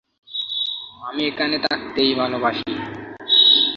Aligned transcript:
আমি 1.07 1.21
এখানে 1.27 1.55
থাকতেই 1.59 2.11
ভালোবাসি। 2.15 2.71